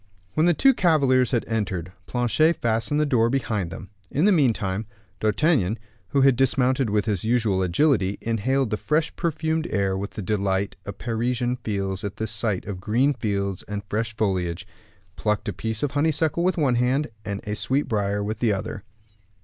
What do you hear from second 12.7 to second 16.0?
green fields and fresh foliage, plucked a piece of